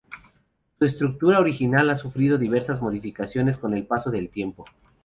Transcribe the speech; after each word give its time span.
Su 0.79 0.83
estructura 0.85 1.39
original 1.39 1.91
ha 1.91 1.95
sufrido 1.99 2.39
diversas 2.39 2.81
modificaciones 2.81 3.59
con 3.59 3.75
el 3.77 3.85
paso 3.85 4.09
del 4.09 4.29
tiempo. 4.31 4.65